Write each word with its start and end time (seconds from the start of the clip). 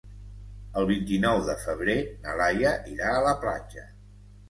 El 0.81 0.87
vint-i-nou 0.91 1.43
de 1.51 1.57
febrer 1.67 1.99
na 2.25 2.37
Laia 2.43 2.75
irà 2.97 3.15
a 3.15 3.25
la 3.31 3.39
platja. 3.47 3.91